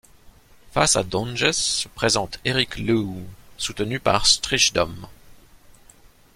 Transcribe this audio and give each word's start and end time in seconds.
Face 0.71 0.95
à 0.95 1.03
Dönges 1.03 1.51
se 1.51 1.87
présente 1.87 2.39
Eric 2.43 2.77
Louw, 2.79 3.21
soutenu 3.59 3.99
par 3.99 4.25
Strijdom. 4.25 4.95